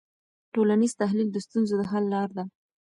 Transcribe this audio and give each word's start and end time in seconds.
ټولنیز 0.53 0.93
تحلیل 1.01 1.29
د 1.31 1.37
ستونزو 1.45 1.73
د 1.79 1.83
حل 1.91 2.05
لاره 2.13 2.33
ده. 2.37 2.43